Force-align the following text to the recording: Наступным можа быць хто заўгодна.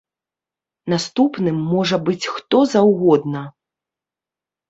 Наступным 0.93 1.57
можа 1.73 1.99
быць 2.09 2.29
хто 2.37 2.57
заўгодна. 2.73 3.41